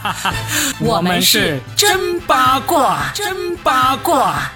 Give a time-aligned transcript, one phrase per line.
[0.80, 4.50] 我们是真八卦，真八卦。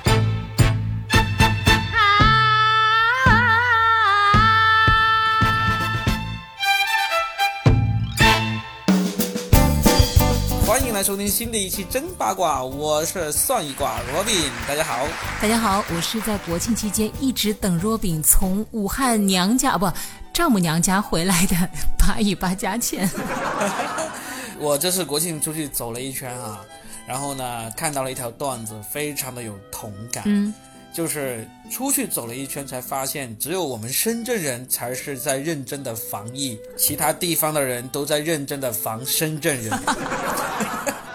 [10.66, 15.07] 欢迎来收听新的一期真八卦，我是算一卦 Robin，大家好。
[15.41, 19.91] 大家好，我是在国庆期间一直等 Robin 从武汉娘家不
[20.32, 21.57] 丈母娘家回来的
[21.98, 23.09] 八一八加钱。
[24.59, 26.64] 我这次国庆出去走了一圈啊，
[27.06, 30.24] 然后呢看到了一条段子，非常的有同感。
[30.27, 30.52] 嗯，
[30.95, 39.70] 就是出去走了一圈，才发现只有我们深圳人才是在认真的防疫，其他地方的人都在认真的防深圳人。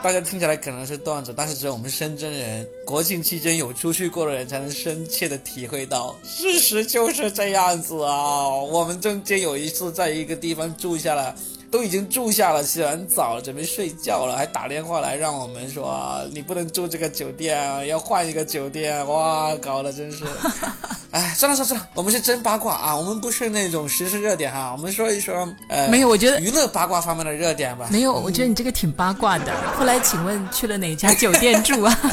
[0.04, 8.48] 大家听起来可能是段子，但是只有我们深圳人国庆期间有出去过的人才能深切的体会到，事实就是这样子啊。
[8.48, 11.35] 我们中间有一次在一个地方住下了。
[11.72, 19.08] 都已经住下了，洗完澡准备睡觉了，还打电话来让我们说你不能住这个酒店，要换一个酒店。
[19.08, 20.26] 哇，搞的真是，
[21.12, 27.88] 哎，算了算了算了，我们是真八卦啊，我们不是那种时事热点哈，我们说一说呃，没有，我觉得娱乐八卦方面的热点吧。
[27.90, 29.54] 没有，我觉得你这个挺八卦的。
[29.78, 31.98] 后来请问去了哪家酒店住啊？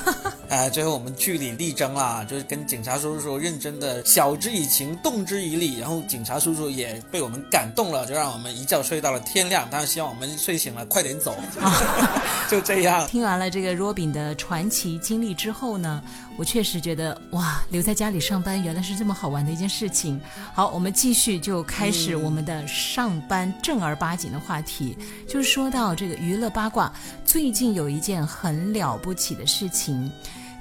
[0.48, 9.68] 哎，最后我们据理力争啦，就是跟警察叔叔认真的晓之以情，动之以理，然后警察叔叔也被我们感动了，就让我们一觉睡到了天亮。
[9.70, 11.36] 当然希望我们睡醒了快点走，
[12.50, 13.06] 就这样。
[13.06, 16.02] 听完了这个 Robin 的传奇经历之后呢，
[16.36, 20.20] 我确实觉得哇，留在家里上班原来是这么好玩的一件事情。
[20.54, 26.92] 好，我们继续就开始我们的上班正儿八经的话题，就是说到这个娱乐八卦，
[27.24, 30.10] 最近有一件很了不起的事情。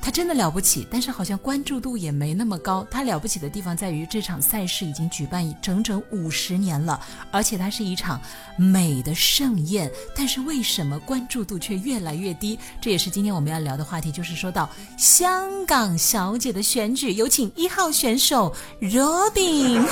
[0.02, 2.86] 他真的了不起，但是好像关注度也没那么高。
[2.90, 8.22] 他了不起的地方在于，这场赛事已经举办整整五十年了，而且它是一场
[8.58, 9.92] 美的盛宴。
[10.16, 12.58] 但是为什么关注度却越来越低？
[12.80, 17.12] 这也是今天我们要聊的话题，就是说到香港小姐的选举。
[17.14, 19.86] 有请一号选手 Robin，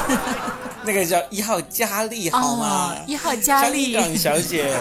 [0.85, 2.95] 那个叫一号佳丽好吗？
[3.05, 4.73] 一号佳丽，香港小姐，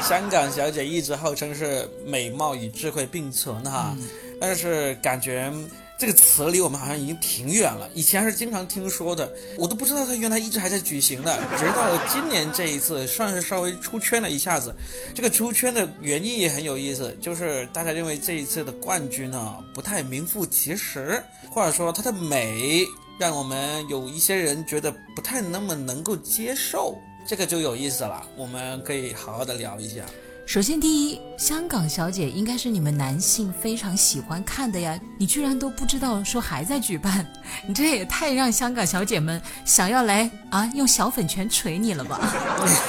[0.00, 3.96] 香港小姐一直号称是美貌与智慧并存哈。
[4.40, 5.52] 但是感觉
[5.98, 7.88] 这个词离我们好像已经挺远了。
[7.94, 11.38] 以前是经常听说的，我都不知道它原来一直还在举行的。
[11.58, 14.74] 直到今年这一次，算是稍微出圈了一下子。
[15.14, 22.84] 这个出圈的原因也很有意思，就是大家认为这一次的冠军呢不太名副其实，或者说它的美
[23.18, 26.98] 让我们有一些人觉得不太那么能够接受。
[27.26, 30.04] 这个就有意思了，我们可以好好的聊一下。
[30.46, 34.96] 首先，第一，香港小姐应该是你们男性非常喜欢看的呀。
[35.18, 37.26] 你居然都不知道说还在举办，
[37.66, 42.32] 你这也太让香港小姐们想要来啊用小粉拳捶你了吧？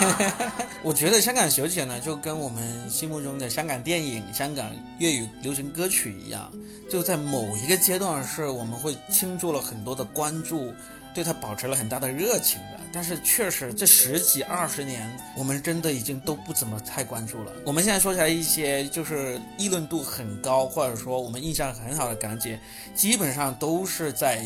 [0.83, 4.69] 我觉得香港小姐呢，就跟我们心目中的香港电影、香港
[4.99, 6.51] 粤语流行歌曲一样，
[6.87, 10.71] 就在某一个阶段是我们会倾注了很多的关注。
[11.17, 17.51] 对他保持了很大的热情的，但是确实这十几二十年，我们真的已经都不怎么太关注了。
[17.65, 22.59] 我们现在说起来一些就是议论度很高，或者说我们印象很好的港姐，
[22.93, 24.45] 基本上都是在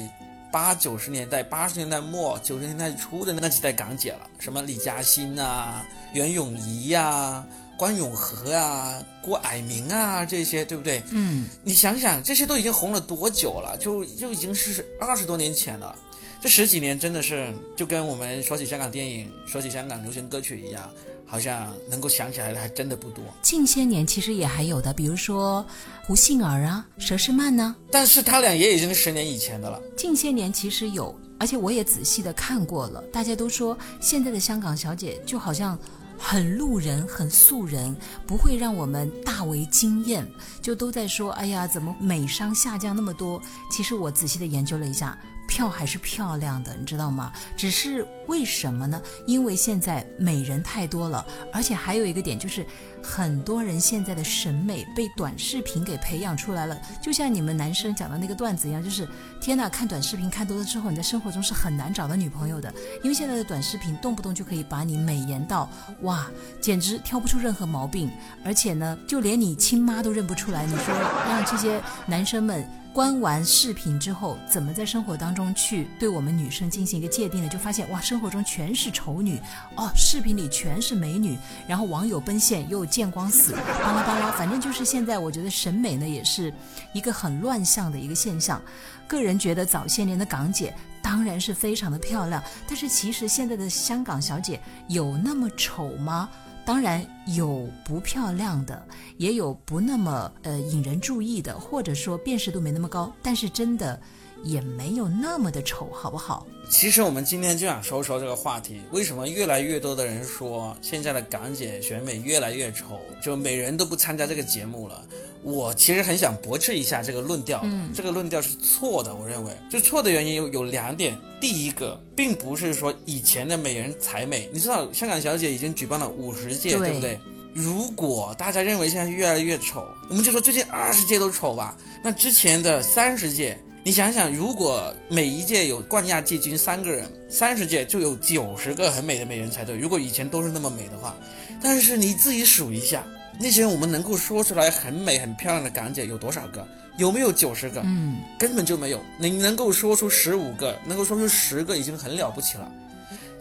[0.50, 7.46] 八九十年代、八十年代末、九十年代初的那几代港姐了，什么李嘉欣啊、袁咏仪呀、
[7.76, 11.04] 关咏荷啊、郭蔼明啊这些，对不对？
[11.12, 13.78] 嗯，你想想，这些都已经红了多久了？
[13.78, 15.94] 就就已经是二十多年前了。
[16.42, 20.90] 这十几年真的是就跟我们说起香港电影、说起香港流行歌曲一样，
[21.24, 23.24] 好像能够想起来的还真的不多。
[23.44, 25.64] 近些年其实也还有的，比如说
[26.04, 27.76] 胡杏儿啊、佘诗曼呢。
[27.92, 29.80] 但是他俩也已经十年以前的了。
[29.96, 33.00] 近些年其实有，而且我也仔细的看过了。
[33.14, 35.78] 大家都说现在的香港小姐就好像
[36.18, 40.28] 很路人、很素人，不会让我们大为惊艳。
[40.60, 43.40] 就都在说，哎呀，怎么美商下降那么多？
[43.70, 45.16] 其实我仔细的研究了一下。
[45.52, 47.34] 票还是漂亮的，你知道吗？
[47.58, 49.02] 只是为什么呢？
[49.28, 52.66] 因为现在美人太多了，而且还有一个点就是，
[53.04, 56.78] 很多人现在的审美被短视频给培养出来了。
[57.02, 59.08] 就像你们男生讲的那个段子一样，就是
[59.40, 65.70] 天呐，看短视频看多了之后，你在生活中是很难找到女朋友的，因为现在的短视频动不动就可以把你美颜到
[66.02, 66.28] 哇，
[66.60, 68.10] 简直挑不出任何毛病，
[68.46, 70.66] 而且呢，就连你亲妈都认不出来。
[70.66, 70.94] 你说
[71.28, 72.66] 让这些男生们。
[72.94, 77.48] 观完视频之后，怎么在生活当中去对我们女生进行一个界定呢？
[77.48, 79.40] 就发现哇，生活中全是丑女
[79.78, 86.54] 哦，视频里全是美女，然后网友奔现又见光死，巴拉巴拉，反正就是现在我觉得审美呢也是
[86.94, 88.62] 一个很乱象的一个现象。
[89.08, 96.30] 个人觉得早些年的港姐当然是非常的漂亮，但是其实现在的香港小姐有那么丑吗？
[96.64, 98.86] 当然有不漂亮的，
[99.18, 104.00] 也有不那么呃引人注意的，或者说辨识度没那么高，但是真的
[104.44, 106.46] 也没有那么的丑，好不好？
[106.70, 115.04] 其实我们今天就想说说这个话题，为什么越来越多的人说现在的港姐选美越来越丑，就美人都不参加这个节目了？
[115.44, 121.18] 我其实很想驳斥一下这个论调，嗯这个论调是错的，我认为，就错的原因有有两点。
[121.42, 127.20] 第一个，并不是说以前的美人才美，你知道香港小姐已经举办了五十届，对对不对？
[127.54, 133.60] 如果大家认为现在越来越丑，我们就说最近二十届都丑吧，那之前的三十届。
[133.84, 139.76] 你想想，如果每一届有冠亚季军三个人，三十届就有九十个很美的美人才对。
[139.76, 141.16] 如果以前都是那么美的话，
[141.60, 143.04] 但是你自己数一下，
[143.40, 146.64] 那些我们能够说出来很美很漂亮的港姐有多少个？
[146.98, 147.82] 有没有九十个？
[147.84, 149.02] 嗯，根本就没有。
[149.18, 152.72] 你能够说出十五个，能够说出十个已经很了不起了。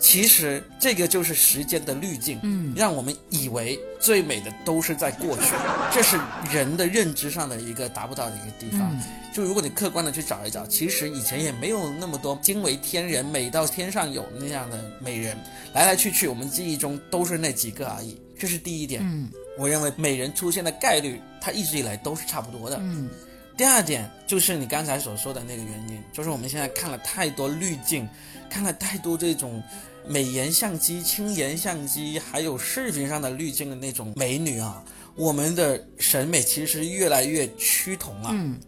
[0.01, 5.55] 其实这个就是时间的滤镜，嗯，让我们以为最美的都是在过去，
[5.93, 6.19] 这是
[6.51, 8.91] 人的认知上的一个达不到的一个地方。
[8.93, 9.03] 嗯
[9.33, 15.39] 就如果你客观的去找一找，其实以前也没有那么多惊为天人、美到天上有那样的美人，
[15.73, 18.21] 来来去去，我们记忆中都是那几个而已。
[18.37, 19.03] 这是第一点。
[19.05, 22.77] 嗯我认为美人出现的概率，它一直以来都是差不多的。
[22.81, 23.09] 嗯
[23.57, 28.09] 第二点就是你刚才所说的那个原因，就是我们现在看了太多滤镜，
[28.49, 29.63] 看了太多这种
[30.07, 34.83] 美颜相机、轻颜相机，还有视频上的滤镜的那种美女啊，
[35.17, 38.31] 我们的审美其实越来越趋同了。
[38.33, 38.59] 嗯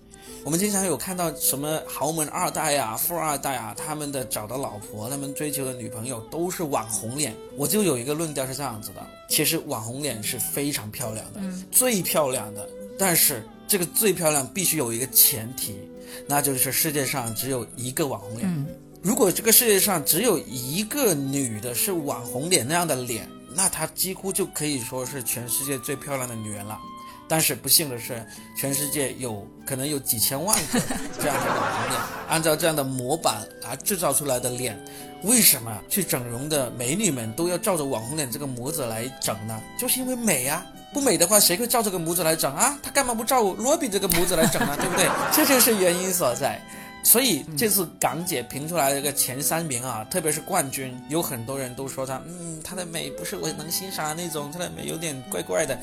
[0.45, 7.33] 我们经常有看到什么豪门二代啊、富二代啊，他们的找的老婆，他们追求的女朋友都是网红脸。
[7.57, 11.41] 我就有一个论调是这样子的：其实网红脸是非常漂亮的，
[11.71, 12.69] 最漂亮的。
[12.99, 15.79] 但是这个最漂亮必须有一个前提，
[16.27, 18.43] 那就是世界上只有一个网红脸。
[18.49, 18.67] 嗯
[19.03, 26.79] 如果这个世界上只有一个女的是网红脸那样的脸，那她几乎就可以说是全世界最漂亮的女人了。
[27.27, 28.25] 但是不幸的是，
[28.57, 30.81] 全世界有可能有几千万个
[31.19, 34.79] 这样的网红脸，按照这样的模板来制造出来的脸，
[35.23, 39.61] 为什么去整容的美女们都要照着网红脸这个模子来整呢？
[39.77, 40.65] 就是因为美啊！
[40.93, 42.79] 不美的话，谁会照这个模子来整啊？
[42.83, 44.77] 他干嘛不照罗比这个模子来整呢？
[44.77, 45.09] 对不对？
[45.33, 46.61] 这就是原因所在。
[47.05, 55.77] 所以这次港姐评出来的这个前三名啊，特别是冠军，有很多人都说她，嗯，她的美不是我能欣赏的那种，她的美有点怪怪的。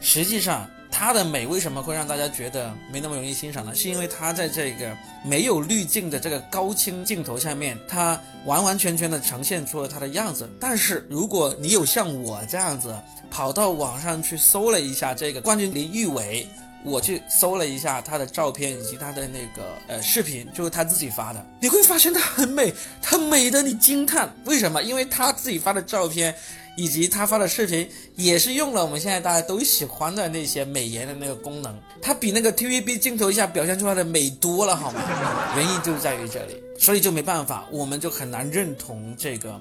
[0.00, 3.74] 实际上，她的美为什么会让大家觉得没那么容易欣赏呢？
[3.74, 10.48] 是因为她在这个没有滤镜的这个高清镜头下面，她完完全全的呈现出了她的样子。
[10.58, 12.98] 但是如果你有像我这样子
[13.30, 16.48] 跑到网上去搜了一下这个冠军林玉伟。
[16.84, 24.34] 我去搜了一下她的照片以及她的那个呃视频，就是她自己发的，你会发现她很美，她美的你惊叹。
[24.44, 24.82] 为什么？
[24.82, 26.34] 因为她自己发的照片
[26.76, 35.00] 以及她发的视频，也是用了我们现在大家都喜欢的那些美颜的那个功能，她比那个 TVB 镜头一下表现出来的美多了，好吗？
[35.56, 39.60] 原因就在于这里，所以就没办法，我们就很难认同这个。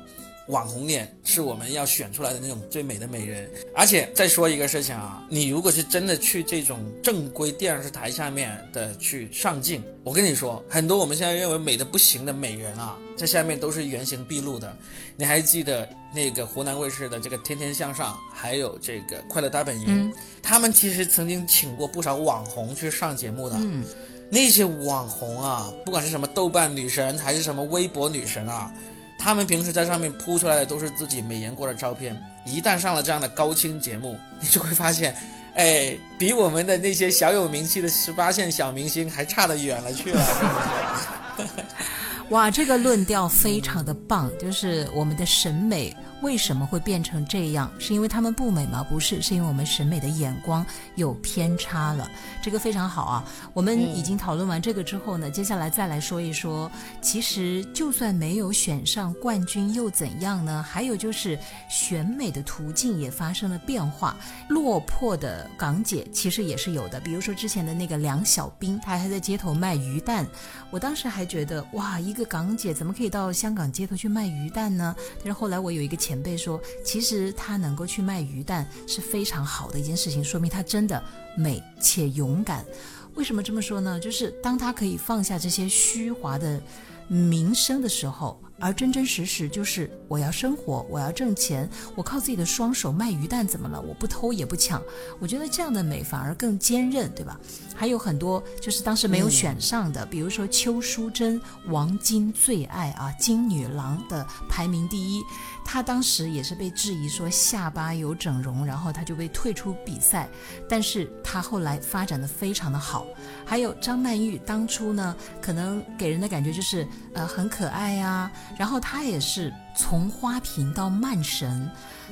[0.51, 14.75] 网红脸是我们要选出来的那种最美的美人，而且再说一个事情啊，你如果是真的去这种正规电视台下面的去上镜，我跟你说，很多我们现在认为美的不行的美人啊，在下面都是原形毕露的。
[15.15, 20.13] 你还记得那个湖南卫视的这个《天天向上》，还有这个《快乐大本营》，嗯
[20.43, 23.55] 他们其实曾经请过不少网红去上节目的。
[23.57, 23.85] 嗯
[24.33, 28.73] 那些网红啊，不管是什么豆瓣女神还是什么微博女神啊，
[29.21, 32.19] 他们平时在上面铺出来的都是自己美颜过的照片。
[32.43, 35.15] 一旦上了这样的高清节目，你就会发现，
[35.53, 41.37] 哎，比我们的那些小有名气的十八线小明星还差得远了去了。
[42.29, 47.71] 哇，这个论调非常的棒，就是我们的审美为什么会变成这样？
[47.79, 48.85] 是因为他们不美吗？
[48.87, 52.09] 不是，是因为我们审美的眼光有偏差了。
[52.41, 53.23] 这个非常好啊。
[53.53, 60.63] 我们已经讨论完这个之后呢，接下来再来说一说，其实就算没有选上冠军又怎样呢？
[60.63, 61.37] 还有就是
[61.69, 64.15] 选美的途径也发生了变化，
[64.47, 70.25] 落魄的港姐其实也是有的，比如说之前的那个梁小冰，她还在街头卖鱼蛋，
[70.69, 74.95] 我当时还觉得哇，一个港姐怎么可以到香港街头去卖鱼蛋呢？
[75.17, 81.03] 但是后来我有一个前辈说，其实他能够去卖鱼蛋是非常好的一件事情，说明他真的
[81.37, 82.65] 美且勇敢。
[83.13, 83.99] 为什么这么说呢？
[83.99, 86.61] 就是当他可以放下这些虚华的
[87.07, 93.81] 名声的时候，而真真实实就是我要生活，我要挣钱，我靠自己的双手卖鱼蛋怎么了？
[93.81, 94.81] 我不偷也不抢，
[95.19, 97.37] 我觉得这样的美反而更坚韧，对吧？
[97.75, 105.21] 还有很多就是当时没有选上的，比如说邱淑贞，王晶最爱啊，金女郎的排名第一。
[105.63, 110.27] 他当时也是被质疑说下巴有整容，然后他就被退出比赛。
[110.67, 113.05] 但是他后来发展的非常的好。
[113.45, 118.31] 还有张曼玉，当初呢，可能给人的感觉就是呃很可爱呀。
[118.57, 121.69] 然后她也是从花瓶到曼神，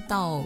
[0.07, 0.43] 到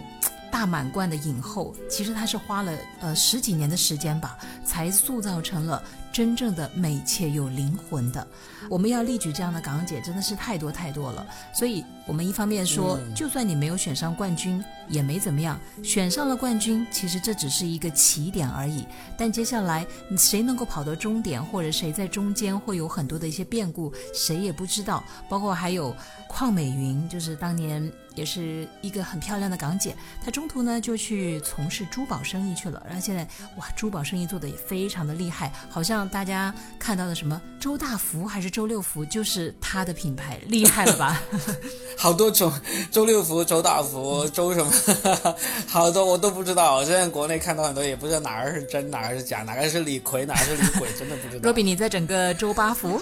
[0.54, 5.82] 大满贯的影后，其实她是花了呃十几年的时间吧，才塑造成了。
[6.12, 8.24] 真正的美且有灵魂的，
[8.70, 11.26] 我们要例举这样的港姐真的是太多太多了。
[11.52, 18.86] 所以，我们一方面说，就算你没有选上冠军也没怎么样；选上了冠军，其实这只是一个起点而已。
[19.18, 19.84] 但接下来
[20.16, 25.02] 谁能够跑到终点，或者谁在中间会有很多的一些变故，谁也不知道。
[25.28, 25.92] 包括还有
[26.28, 29.94] 邝美云，就是当年也是一个很漂亮的港姐，
[30.24, 32.82] 她中途呢就去从事珠宝生意去了。
[32.86, 36.04] 然后现在哇，珠宝生意做的也非常的厉害，好像。
[36.14, 41.20] 大家看到的什么周大福还是周六福，就是她的品牌，厉害了吧？
[41.98, 42.52] 好多种，
[42.90, 44.72] 周六福、周大福、周什么，
[45.66, 46.84] 好多我都不知道。
[46.84, 51.40] 现在国内看到很多，也不知道哪个是真，哪个是假，哪个是李逵，哪个是李鬼，真的不知道。
[51.48, 53.00] 若比，你在整个周八福，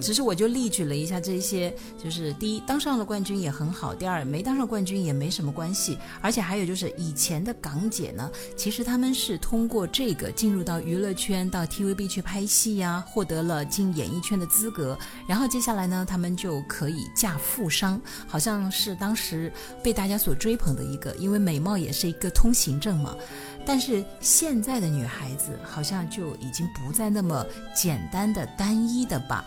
[0.00, 5.98] 其实我就例举了一下这些，就是第一，当上了冠军也很好；第二，没当上冠军也没什么关系。
[6.20, 11.38] 而且还有就是以前的港姐呢，其实他们是通过这个进入到娱乐圈。
[11.48, 19.52] 到 TVB 去拍戏呀，获得了进演艺圈的资格，然后接下来呢，他们就可以嫁富商，好像是当时
[19.82, 23.14] 被大家所追捧的一个，因为美貌也是一个通行证嘛。
[23.64, 29.44] 但是现在的女孩子好像就已经不再那么简单的、单一的吧。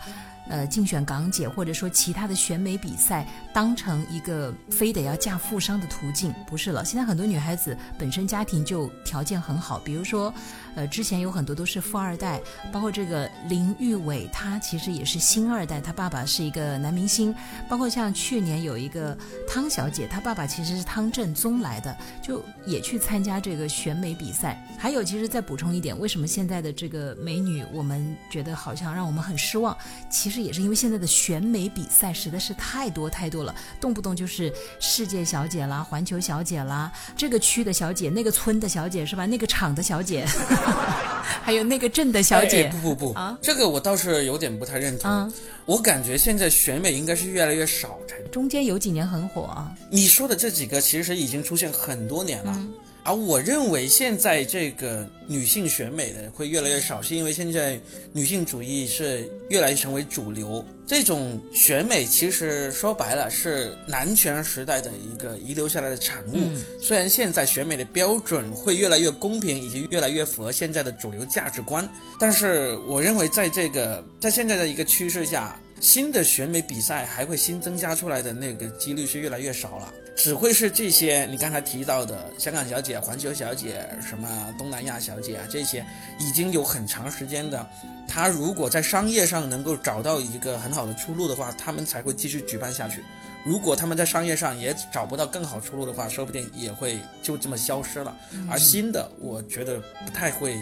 [0.52, 6.84] 呃，竞选港姐或者说其他的选美比赛，当成一个非得要嫁富商的途径，不是了。
[6.84, 10.32] 现在很多女孩子本身家庭就条件很好，比如说，
[10.74, 12.40] 呃，之前有很多都是富二代，
[12.72, 17.34] 包括这个林玉伟，他其实也是星二代，他爸爸是一个男明星。
[17.68, 19.16] 包括像去年有一个
[19.48, 24.62] 汤小姐，她爸爸其实是汤镇宗来的，就也去参加这个选美比赛。
[24.78, 29.76] 还有，其实再补充一点，为什么现在的这个美女，我们觉得好像让我们很失望？
[30.10, 39.26] 其实也是因为现在的选美比赛实在是太多太多了，动不动就是世界小姐啦、环球小姐啦，这个区的小姐、那个村的小姐是吧？
[39.26, 40.26] 那个厂的小姐，
[41.42, 42.68] 还有那个镇的小姐。
[42.70, 45.32] 不不不啊，这个我倒是有点不太认同。
[45.64, 48.16] 我感觉现在选美应该是越来越少才。
[48.30, 49.72] 中间有几年很火啊。
[49.90, 52.56] 你说的这几个其实已经出现很多年了。
[53.04, 57.80] 而我认为现在这个女性选美的会越来越少，是因为现在
[58.12, 60.64] 女性主义是越来越成为主流。
[60.86, 66.36] 这种选美其实说白了是男权时代的一个遗留下来的产物。
[66.80, 71.88] 虽然现在选美的标准会越来越公平，以及越来越符合现在的主流价值观，
[72.20, 79.92] 但是我认为在这个在现在的一个趋势下，新的选美比赛还会新增加出来的那个几率是越来越少了。
[80.14, 85.84] 只会是这些你刚才提到的香港小姐、环球小姐、什么东南亚小姐啊，这些
[86.20, 87.66] 已经有很长时间的，
[88.06, 93.02] 她如果在商业上能够找到一个很好的出路的话，他们才会继续举办下去。
[93.44, 98.16] 如果他们在商业上也找不到更好出路的话，说不定也会就这么消失了。
[98.48, 100.56] 而新的，我觉得不太会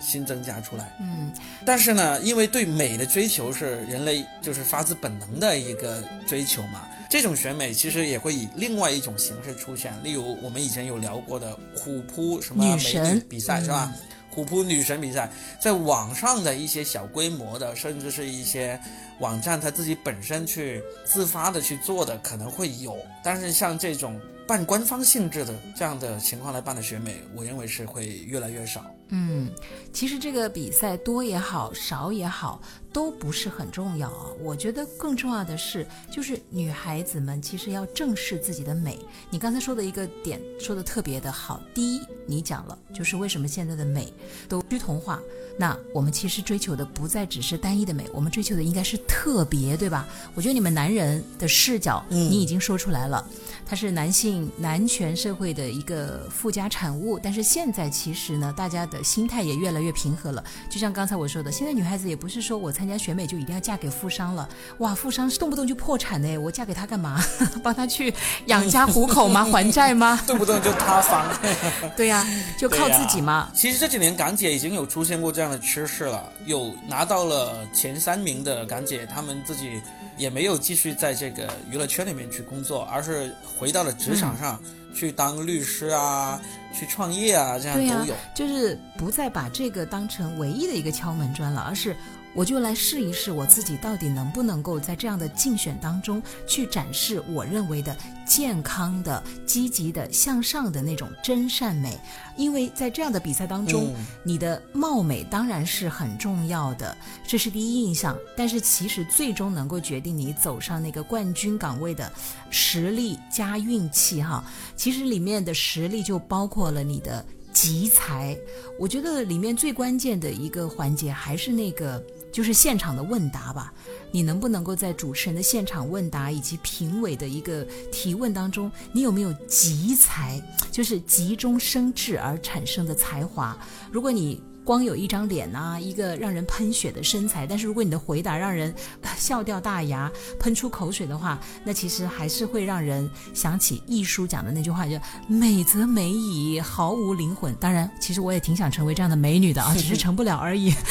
[0.00, 0.92] 新增加出来。
[1.00, 1.32] 嗯，
[1.64, 6.88] 但是呢，因为对美的追求是人类就是发自本能的一个追求嘛。
[7.08, 13.92] 这种选美其实也会以另外一种形式出现，例如我们以前有聊过的虎扑什么美女比赛是吧？
[14.36, 18.78] 虎扑女神比赛，在网上的一些小规模的，甚至是一些
[19.18, 28.84] 网站，他自己本身去自发的去做的可能会有，但是像这种半官方性质的这样的情况来办的选美，我认为是会越来越少。
[29.08, 29.50] 嗯，
[29.90, 32.60] 其实这个比赛多也好，少也好。
[32.96, 38.98] 都不是很重要啊，我觉得更重要的是，就是女孩子们其实要正视自己的美。
[39.28, 44.10] 你刚才说的一个点说的特别的好，第一，你讲了，就是为什么现在的美
[44.48, 45.20] 都趋同化。
[45.58, 50.06] 那我们其实追求的不再只是单一的美，我们追求的应该是特别，对吧？
[50.34, 53.26] 我觉得你们男人的视角，你已经说出来了，
[53.64, 57.18] 它是男性男权社会的一个附加产物。
[57.18, 60.44] 但是现在其实呢，大家的心态也越来越平和了。
[60.68, 64.46] 就像刚才我说的，现在女孩子也不是说我参加选美就一定要嫁给富商了，
[64.78, 67.18] 哇，富商是动不动就破产呢，我嫁给他干嘛？
[67.62, 68.12] 帮他去
[68.44, 69.42] 养家糊口吗？
[69.50, 70.22] 还债吗？
[70.26, 71.26] 动不动就塌房。
[71.96, 72.26] 对呀，
[72.58, 73.50] 就靠自己嘛。
[73.54, 75.45] 其实这几年港姐已经有出现过这样。
[75.50, 79.80] 的趋势了，有拿到了前三名的港姐，他们自己
[80.16, 84.60] 也没有继续在这个娱乐圈里面去工作，而是回到了职场上
[84.94, 86.40] 去当律师啊，
[86.74, 88.14] 去创业啊，这样、都有。
[88.34, 91.96] 就是不再把这个当成唯一的一个敲门砖了，而是
[92.36, 101.98] 我就来试一试我自己到底能不能够在这样的竞选当中去展示我认为的健康的、积极的、向上的那种真善美。
[102.36, 106.94] 因为在这样的比赛当中，嗯你的貌美当然是很重要的，
[107.26, 108.14] 这是第一印象。
[108.36, 112.12] 但是其实最终能够决定你走上那个冠军岗位的
[112.50, 114.44] 实力加运气哈。
[114.76, 118.36] 其实里面的实力就包括了你的集才。
[118.78, 122.04] 我觉得里面最关键的一个环节还是那个。
[122.36, 123.72] 就是现场的问答吧，
[124.10, 130.38] 你能不能够在主持人的现场问答以及评委的一个提问当中，你有没有集才，
[130.70, 133.56] 就是急中生智而产生的才华？
[133.90, 138.74] 如果你光有一张脸啊，一个让人喷血的身材，但是如果你的回答让人
[139.16, 147.54] 笑掉大牙、喷出口水的话，那其实还是会让人想起艺术讲的那句话，就“美则美矣，毫无灵魂”。
[147.58, 150.74] 当然，其实我也挺想成为这样的美女的啊，只是成不了而已。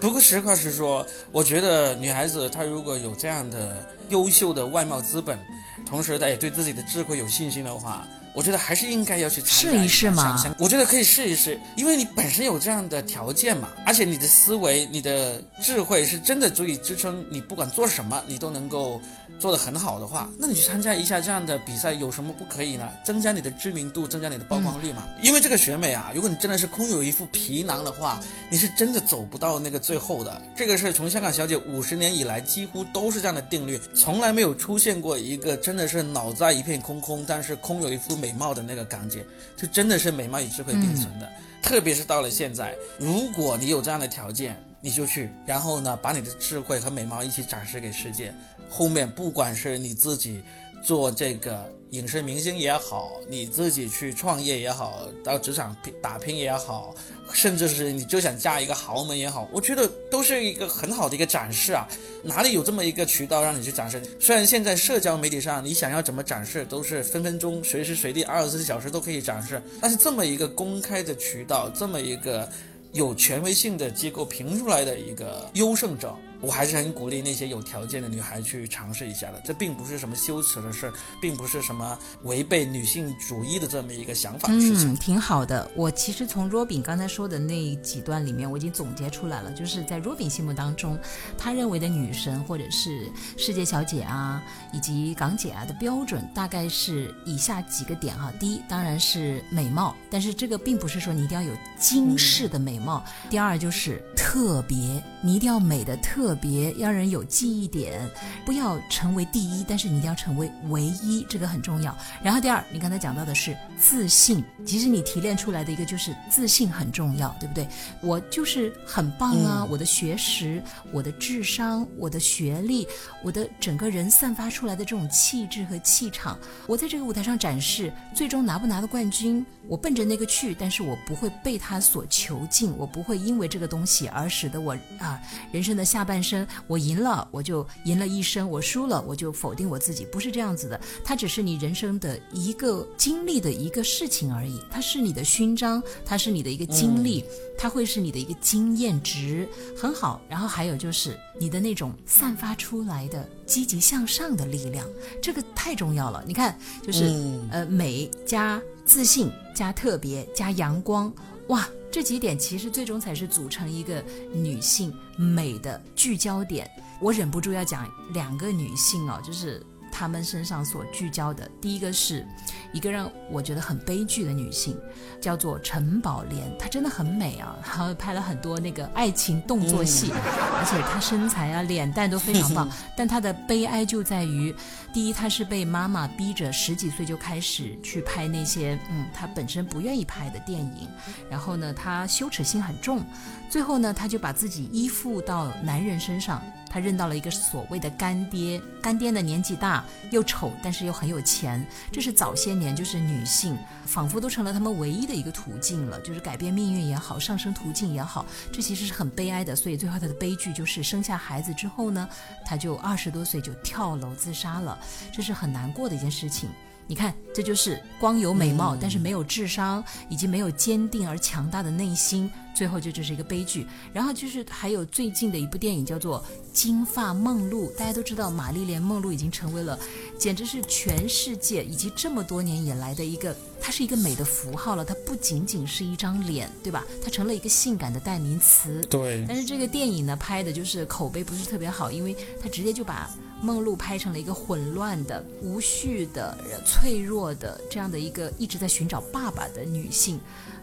[0.00, 5.38] 不过实话实说，我觉得女孩子她如果有这样的优秀的外貌资本，
[5.86, 10.54] 同时她也对自己的智慧有信心的话，我觉得还是应该要去尝试一试嘛。
[10.58, 19.00] 我觉得可以试一试，因为你本身有这样的条件嘛，而且你的思维、你的智慧是真的足以支撑你不管做什么，你都能够
[19.44, 22.88] 做得很好的话，那你去参加一下这样的比赛有什么不可以呢？
[23.04, 25.06] 增加你的知名度，增加你的曝光率嘛。
[25.22, 30.40] 因为这个选美啊，如果你真的是空有一副皮囊的话，你是真的走不到那个最后的。
[30.56, 39.26] 这个是从香港小姐五十年以来几乎都是这样的定律，从来没有出现过一个真的是脑袋一片空空，但是空有一副美貌的那个港姐，
[39.58, 41.30] 就真的是美貌与智慧并存的。
[41.60, 48.34] 特别是到了现在，如果你有这样的条件，你就去，然后呢，把你的智慧和美貌一起展示给世界。
[48.68, 50.42] 后面不管是你自己
[50.82, 56.94] 做这个影视明星也好，你自己去创业也好，到职场打拼也好，
[57.32, 61.88] 甚至是你就想嫁一个豪门也好，我觉得都是一个很好的一个展示啊。
[62.22, 64.02] 哪里有这么一个渠道让你去展示？
[64.20, 72.46] 虽然现在社交媒体上你想要怎么展示，都是分分钟、随时随地、二十四小时都可以展示，但是这么一个公开的渠道，这么一个
[72.94, 79.40] 有权威性的机构评出来的一个优胜者，我还是很鼓励那些有条件的女孩去尝试一下的。
[79.44, 84.92] 这并不是什么羞耻的事，并不是什么违背女性主义的这么一个想法的事情。
[84.92, 85.70] 嗯，挺好的。
[85.74, 90.98] 我其实从 Robin 刚才说的那几段里面，我已经总结出来了，就是在 Robin 心目当中，
[91.38, 94.42] 他认为的女神或者是世界小姐啊，
[94.72, 98.32] 以及港姐啊的标准，大概是以下几个点哈。
[98.38, 103.02] 第一，当然是美貌，但是这个并不是说你一定要有惊世的美貌。
[103.30, 108.08] 第二就是特别，你一定要美的特别，让人有记忆点，
[108.44, 111.96] 不要成为第一，但是你一定要成为唯一，这个很重要。
[112.22, 117.66] 然后第二，你刚才讲到的是自信，其实你提炼出来的一个就是自信很重要，对不对？
[118.00, 122.86] 我就是很棒啊，我的学识、我的智商、我的学历、
[123.22, 135.20] 我的整个人散发出来的这种气质和气场，我在这个舞台上展示，最终拿不拿到冠军，我奔着那个去，但是我不会被他所囚禁，我不会因为这个东西而使得我啊
[135.52, 147.24] 人生的下半生我赢了我就赢了一生，我输了我就否定我自己，不是这样子的，它只是你人生的一个经历的一个事情而已，它是你的勋章，它是你的一个经历，
[147.58, 150.20] 它会是你的一个经验值，很好。
[150.28, 154.86] 然后还有就是你的那种散发出来的积极向上的力量，
[155.22, 156.22] 这个太重要了。
[156.26, 161.12] 你看，就是、嗯呃美加自信加特别加阳光，
[161.48, 164.02] 哇，这几点其实最终才是组成一个
[164.32, 166.68] 女性美的聚焦点。
[167.00, 169.64] 我忍不住要讲两个女性哦，就是
[169.96, 171.48] 她们身上所聚焦的。
[171.60, 172.26] 第一个是
[172.72, 174.76] 一个让我觉得很悲剧的女性，
[175.20, 182.68] 叫做陈宝莲，她真的很美啊，然后拍了很多那个爱情动作戏，而且她身材啊、脸蛋都非常棒。
[182.96, 184.52] 但她的悲哀就在于，
[184.92, 190.88] 第一，她是被妈妈逼着十几岁就开始去拍那些嗯她本身不愿意拍的电影，
[191.30, 193.04] 然后呢，她羞耻心很重，
[193.48, 196.42] 最后呢，她就把自己依附到男人身上。
[196.74, 203.56] 他认到了一个所谓的干爹，干爹呢年纪大又丑，但是又很有钱，这是早些年就是女性
[203.86, 209.54] 仿佛都成了她们唯一的一个途径了，就是改变命运也好，上升途径也好，这其实是很悲哀的。
[209.54, 212.08] 所以最后她的悲剧就是生下孩子之后呢，
[212.44, 214.76] 她就二十多岁就跳楼自杀了，
[215.12, 216.50] 这是很难过的一件事情。
[216.86, 223.66] 你看，这就是光有美貌，但是没有智商，以及没有坚定而强大的内心，最后就就是一个悲剧。
[223.92, 226.20] 然后就是还有最近的一部电影叫做
[226.52, 229.78] 《金发梦露》，大家都知道玛丽莲梦露已经成为了，
[230.18, 234.84] 简直是全世界以及这么多年以来的一个，它是一个美的符号了。
[234.84, 236.84] 它不仅仅是一张脸，对吧？
[237.02, 238.82] 它成了一个性感的代名词。
[238.90, 239.24] 对。
[239.26, 243.10] 但是这个电影呢，拍的就是口碑不是特别好，因为它直接就把。
[243.44, 250.18] 梦露拍成了一个混乱的、无序的、脆弱的这样的一个一直在寻找爸爸的女性。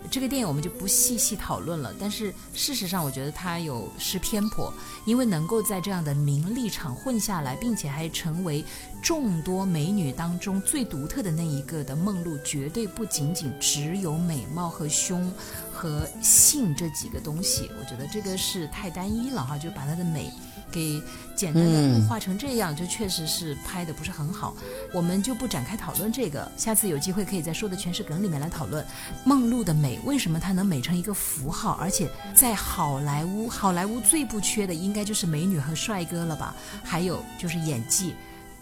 [0.10, 1.94] 这个电影我们就不细细讨论了。
[2.00, 4.74] 但是事实上，我觉得它有失偏颇，
[5.06, 8.66] 因为能够在这样的名利场混下来，并且还成为
[9.00, 15.32] 众多美女当中最独特的那一个的梦露，绝对不仅仅只有美貌和胸
[15.72, 17.70] 和性这几个东西。
[17.80, 20.34] 我觉得这个是太单一了哈，就把她的美。
[20.72, 21.02] 给
[21.36, 24.56] 简单的画成这样，就确实是拍的不是很好。
[24.94, 28.86] 我们就不展开讨论这个，下次有机会可以在说的全是梗里面来讨论
[29.26, 31.78] 梦露的美，为什么她能美成一个符号？
[31.82, 36.56] 而且在好莱坞，好莱坞最不缺的应该就是美女和帅哥了吧？
[36.84, 38.16] 还有就是演技。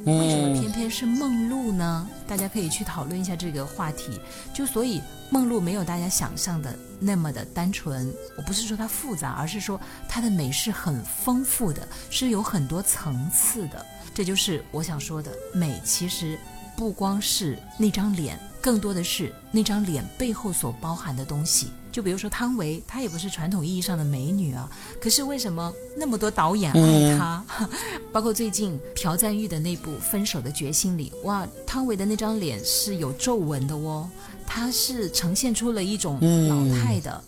[0.05, 2.07] 为什么偏偏是梦露呢？
[2.27, 4.19] 大家可以去讨论一下这个话题。
[4.53, 8.11] 就所以梦露没有大家想象的那么的单纯。
[8.37, 13.85] 我不是说它复杂，而是说它的美是很丰富的，是有很多层次的。
[14.13, 16.39] 这就是我想说的美，其实
[16.75, 21.71] 不光是那张脸，更多的是那张脸背后所包含的东西。
[21.91, 24.69] 就比如说汤唯，她也不是传统意义上的美女啊，
[25.01, 27.43] 可是为什么那么多导演爱她？
[28.11, 34.09] 包括最近朴赞玉的那部《分手的决心》里，哇，汤唯的那张脸是有皱纹的哦，
[34.45, 36.15] 她是呈现出了一种
[36.47, 37.23] 老态的，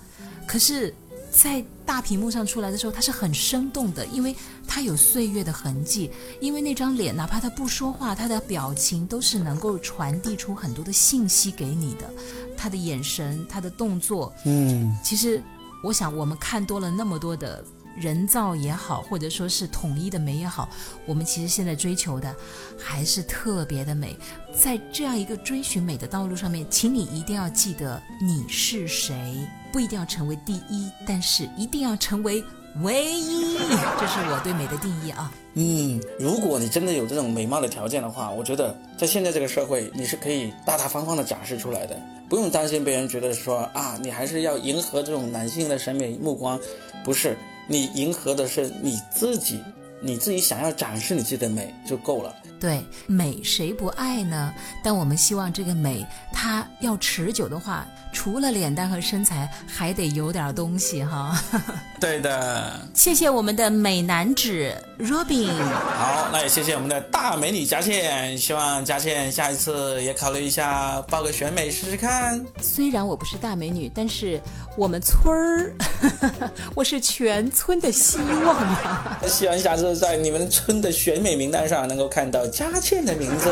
[0.47, 0.93] 可是。
[1.32, 4.36] 在大屏幕上出来的时候，它是很生动的，因为
[4.67, 6.12] 它有岁月的痕迹。
[6.41, 12.12] 因为那张脸，哪怕他不说话，他的表情都是能够传递出很多的信息给你的。
[12.58, 15.41] 他的眼神，他的动作，嗯，其实
[15.84, 17.63] 我想，我们看多了那么多的
[17.95, 20.69] 人造也好，或者说是统一的美也好，
[21.06, 22.36] 我们其实现在追求的
[22.77, 24.15] 还是特别的美。
[24.54, 29.38] 在这样一个追寻美的道路上面，请你一定要记得你是谁。
[29.71, 32.43] 不一定要成为第一，但是一定要成为
[32.82, 33.58] 唯一，
[33.97, 35.32] 这是我对美的定义啊。
[35.54, 46.60] 嗯，如果你真的有这种美貌的条件的话，我觉得在现在这个社会，你是可以大大方方的展示出来的，不用担心别人觉得说啊，你还是要迎合这种男性的审美目光，
[47.01, 49.62] 不是，你迎合的是你自己，
[50.02, 52.34] 你自己想要展示你自己的美就够了。
[52.60, 54.54] 对美谁不爱呢？
[54.84, 61.36] 但我们希望这个美它要持久的话，除了脸蛋和身材，还得有点东西哈。
[62.00, 65.47] 对的，谢谢我们的美男子 Robin。
[65.47, 68.38] 好，那也谢谢我们的大美女佳倩。
[68.38, 72.39] 希望佳倩下一次也考虑一下报个选美试试看。
[72.62, 74.39] 虽然我不是大美女，但是
[74.78, 75.72] 我们村儿，
[76.74, 79.20] 我是全村的希望啊。
[79.28, 82.48] 希望下次在你们村的选美名单上能够看到。
[82.48, 83.50] 佳倩的名字，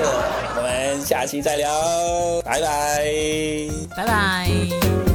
[0.55, 3.05] 我们下期再聊，拜拜，
[3.95, 5.08] 拜拜。